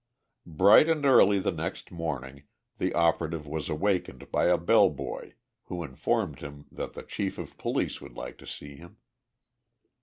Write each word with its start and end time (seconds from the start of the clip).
Bright 0.47 0.89
and 0.89 1.05
early 1.05 1.37
the 1.37 1.51
next 1.51 1.91
morning 1.91 2.45
the 2.79 2.91
operative 2.95 3.45
was 3.45 3.69
awakened 3.69 4.31
by 4.31 4.45
a 4.45 4.57
bell 4.57 4.89
boy 4.89 5.35
who 5.65 5.83
informed 5.83 6.39
him 6.39 6.65
that 6.71 6.93
the 6.93 7.03
chief 7.03 7.37
of 7.37 7.55
police 7.59 8.01
would 8.01 8.15
like 8.15 8.39
to 8.39 8.47
see 8.47 8.77
him. 8.77 8.97